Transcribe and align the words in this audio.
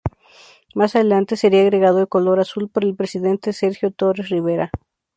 Más 0.73 0.95
adelante, 0.95 1.37
sería 1.37 1.61
agregado 1.61 1.99
el 1.99 2.07
color 2.07 2.39
azul 2.39 2.67
por 2.69 2.83
el 2.83 2.95
presidente 2.95 3.53
Sergio 3.53 3.91
Torres 3.91 4.29
Rivera. 4.29 4.71